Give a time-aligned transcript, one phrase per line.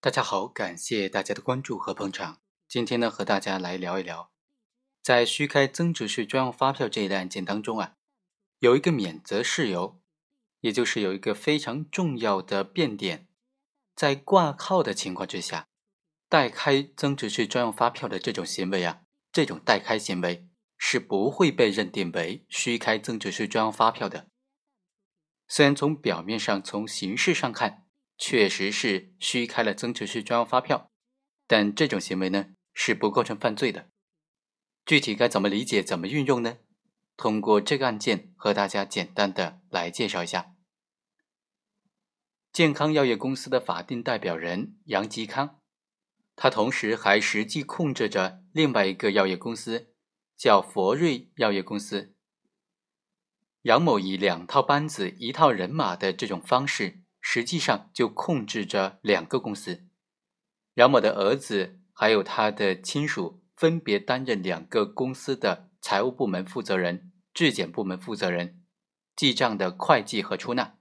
[0.00, 2.40] 大家好，感谢大家的关注和捧场。
[2.68, 4.30] 今天呢，和大家来聊一聊，
[5.02, 7.96] 在虚开增值税专用发票这一类案件当中啊，
[8.60, 10.00] 有一个免责事由，
[10.60, 13.26] 也就是有一个非常重要的变点，
[13.96, 15.66] 在挂靠的情况之下，
[16.28, 19.00] 代开增值税专用发票的这种行为啊，
[19.32, 20.46] 这种代开行为
[20.76, 24.28] 是不会被认定为虚开增值税专用发票的。
[25.48, 27.87] 虽然从表面上、从形式上看，
[28.18, 30.90] 确实是虚开了增值税专用发票，
[31.46, 32.50] 但这种行为呢？
[32.74, 33.88] 是不构成犯罪的。
[34.84, 36.58] 具体该怎么理解、怎么运用呢？
[37.16, 40.54] 通过这个案件和大家简单的来介绍一下。
[42.52, 45.60] 健康药业公司的法定代表人杨吉康，
[46.36, 49.92] 他同时还实际控制着另外一个药业公司，
[50.36, 52.14] 叫佛瑞药业公司。
[53.62, 59.86] 杨某以两套班子、一套人马的这种方式，实际上就控制着两个公司。
[60.74, 61.76] 杨某的儿子。
[62.00, 68.62] 还有他的亲属分别担任两个公司的财务部门负责人、质检部门负责人、
[69.16, 70.78] 记账的会计和出纳，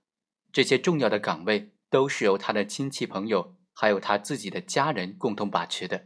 [0.52, 6.06] 这些重要的岗位都是由他的亲戚朋友还有他自己的家人共同把持的。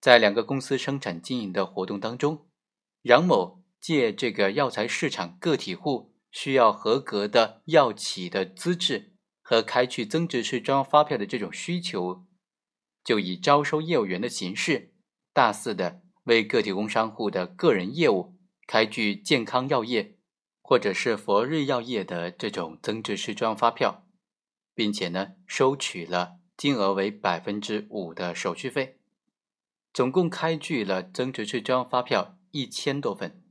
[0.00, 2.48] 在两个公司生产经营的活动当中，
[3.02, 12.24] 杨某借这个药材市场个体户需要合格的药企的资质和开具增值税专用发票的这种需求。
[13.04, 14.92] 就以招收业务员的形式，
[15.32, 20.18] 大肆的为个体工商户的个人业务开具健康药业
[20.60, 24.06] 或者是佛瑞药业的这种增值税专用发票，
[24.74, 28.98] 并且呢收取了金额为百分之五的手续费，
[29.94, 33.42] 总共开具了增值税专用发票一千多份。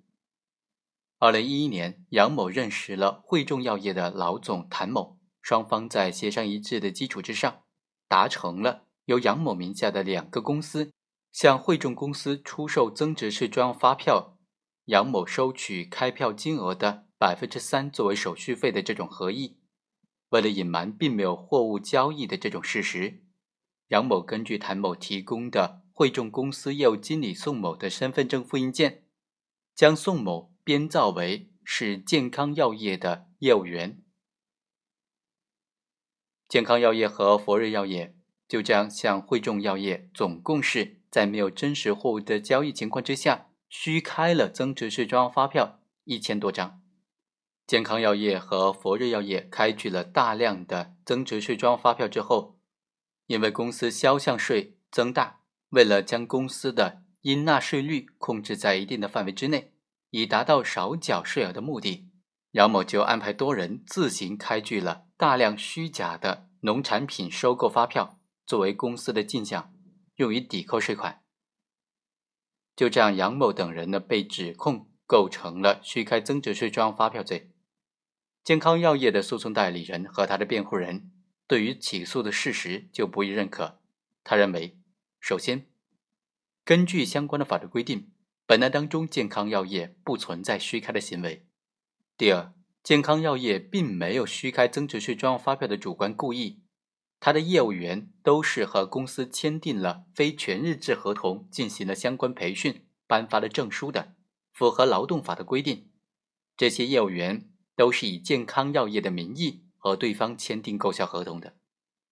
[1.19, 7.63] 二零一一年，杨某认识了汇众药业的老总谭某，双方在协商一致的基础之上，
[8.07, 8.83] 达成了。
[9.05, 10.91] 由杨某名下的两个公司
[11.31, 14.37] 向汇众公司出售增值税专用发票，
[14.85, 19.57] 杨某收取开票金额的百分之三作为手续费的这种合意。
[20.29, 23.23] 为了隐瞒并没有货物交易的这种事实，
[23.87, 29.05] 杨某根据谭某提供的汇众公司业务经理宋某的身份证复印件，
[29.73, 34.03] 将宋某编造为是健康药业的业务员。
[36.49, 38.17] 健康药业和佛瑞药业。
[38.49, 46.81] 就这样向汇众药业总共是在没有真实货物的交易情况之下，虚开了增值税专用发票一千多张。
[47.65, 52.59] 健康药业和佛瑞药业开具了大量的增值税专用发票之后，
[53.27, 55.39] 因为公司销项税增大，
[55.69, 59.73] 为了将公司的应纳税率控制在一定的范围之内，
[60.09, 62.09] 以达到少缴税额的目的，
[62.51, 68.19] 杨某就安排多人自行开具了大量虚假的农产品收购发票。
[68.45, 69.73] 作为公司的进项，
[70.15, 71.21] 用于抵扣税款。
[72.77, 77.51] 就这样，杨某等人呢被指控构成了虚开增值税专用发票罪。
[78.45, 81.11] 健康药业的诉讼代理人和他的辩护人
[81.45, 83.81] 对于起诉的事实就不予认可。
[84.23, 84.79] 他认为，
[85.19, 85.67] 首先，
[86.63, 88.13] 根据相关的法律规定，
[88.47, 91.43] 本案当中健康药业不存在虚开的行为；
[92.17, 96.61] 第二，健康药业并没有虚开增值税专用发票的主观故意。
[97.19, 104.13] 他的业务员都是和公司签订了非全日制合同，进行了相关培训，颁发了证书的，
[104.53, 105.89] 符合劳动法的规定。
[106.55, 111.57] 这些业务员都是以健康药业的名义和对方签订购销合同的，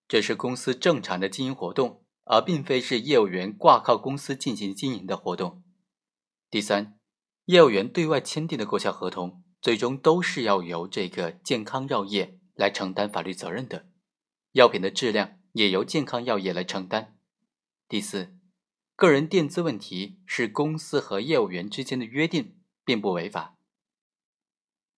[0.06, 5.62] 这是公司正常的经营活动，而并非是业务员挂靠公司进行经营的活动。
[6.48, 6.98] 第三，
[7.46, 13.88] 业务员对外签订的购销合同，最终都是要由这个健康药业来承担法律责任的。
[14.52, 17.18] 药品的质量也由健康药业来承担。
[17.88, 18.36] 第四，
[18.94, 23.56] 个人垫资问题是公司和业务员之间的约定，并不违法。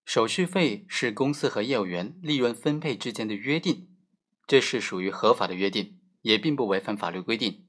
[0.05, 3.95] 手续费是公司和业务员利润分配之间的约定，
[4.47, 7.68] 这是属于合法的约定，也并不违反法律规定。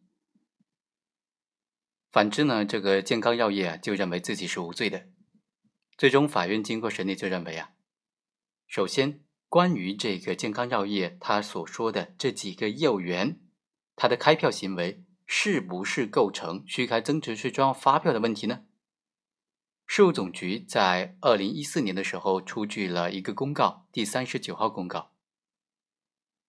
[2.12, 5.08] 反之呢，这个健康药业啊就认为自己是无罪的。
[5.98, 7.72] 最终，法院经过审理就认为啊，
[8.68, 9.24] 首先。
[9.52, 13.42] 关于这个健康药业，他所说的这几个业务员，
[13.96, 18.66] 他的开票行为是不是构成虚开增值税专用发票的问题呢？
[19.88, 25.14] 税务总局在二零一四年的时候出具了一个公告，第三十九号公告，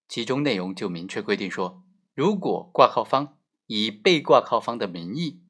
[0.07, 1.83] 其中内容就明确规定说，
[2.15, 5.41] 如果挂靠方以被挂靠方的名义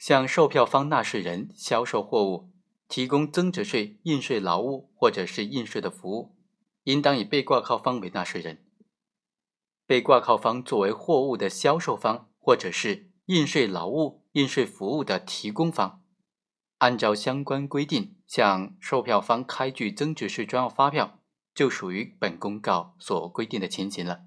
[0.00, 2.50] 向售票方纳税人销售货物，
[2.88, 6.38] 提供增值税应税劳务或者是应税的服务。
[6.84, 8.64] 应当以被挂靠方为纳税人，
[9.86, 16.02] 被挂靠方作为货物的销售方，或者是应税劳务、应税服务的提供方，
[16.78, 21.20] 按照相关规定向售票方开具增值税专用发票，
[21.54, 24.22] 就属于本公告所规定的情形了。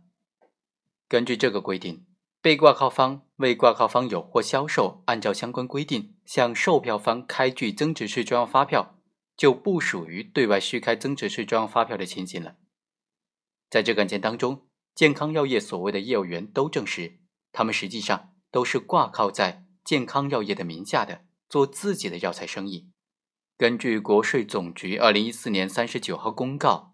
[1.09, 2.05] 根据这个规定，
[2.39, 8.95] 被挂靠方为挂靠方有货销售，按照相关规定向售票方开具增值税专用发票，
[9.35, 12.55] 就不属于对外虚开增值税专用发票的情形了。
[13.69, 17.19] 在这个案件当中，健康药业所谓的业务员都证实，
[17.51, 22.89] 他们实际上都是挂靠在健康药业的名下的，做自己的药材生意。
[23.57, 26.93] 根据国税总局二零一四年三十九号公告，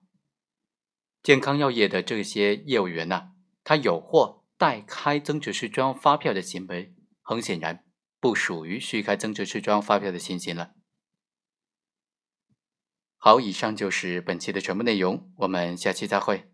[1.21, 3.33] 健康药业的这些业务员呢？
[3.63, 7.85] 他有货代开增值税专用发票的行为，很显然
[8.19, 10.71] 不属于虚开增值税专用发票的情形了。
[13.15, 16.48] 好，以上就是本期的全部内容，我们下期再会。